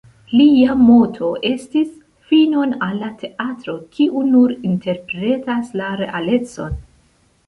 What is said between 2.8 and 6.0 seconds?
al la teatro, kiu nur interpretas la